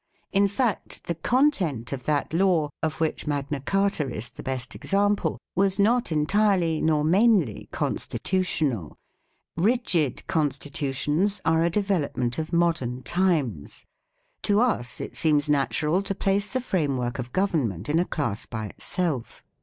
In 0.31 0.47
fact 0.47 1.03
the 1.03 1.13
con 1.13 1.51
tent 1.51 1.93
of 1.93 2.05
that 2.05 2.33
law, 2.33 2.71
of 2.81 2.99
which 2.99 3.27
Magna 3.27 3.59
Carta 3.59 4.09
is 4.09 4.31
the 4.31 4.41
best 4.41 4.73
example, 4.73 5.37
was 5.55 5.77
not 5.77 6.11
entirely 6.11 6.81
nor 6.81 7.03
mainly" 7.03 7.69
constitutional". 7.71 8.97
"Rigid" 9.71 10.25
constitutions 10.25 11.39
are 11.45 11.63
a 11.63 11.69
development 11.69 12.39
of 12.39 12.51
modern 12.51 13.03
times. 13.03 13.85
To 14.41 14.59
us 14.59 14.99
it 14.99 15.15
seems 15.15 15.47
natural 15.51 16.01
to 16.01 16.15
place 16.15 16.51
the 16.51 16.61
framework 16.61 17.19
of 17.19 17.31
government 17.31 17.87
in 17.87 17.99
a 17.99 18.05
class 18.05 18.47
by 18.47 18.65
itself. 18.69 19.43